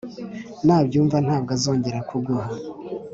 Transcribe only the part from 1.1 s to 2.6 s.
ntabwo azongera kuguha